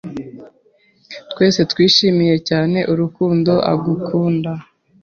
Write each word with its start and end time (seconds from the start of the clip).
twese 1.31 1.59
twishimiye 1.71 2.35
cyane 2.49 2.79
urukundo 2.91 3.53
agukunda 3.71 4.51